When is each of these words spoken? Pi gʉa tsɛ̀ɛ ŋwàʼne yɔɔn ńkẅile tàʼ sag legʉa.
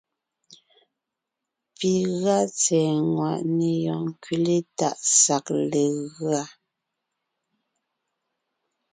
Pi 1.77 1.91
gʉa 2.19 2.37
tsɛ̀ɛ 2.59 2.93
ŋwàʼne 3.13 3.67
yɔɔn 3.83 4.05
ńkẅile 4.13 4.55
tàʼ 4.77 4.97
sag 5.23 5.45
legʉa. 5.71 6.41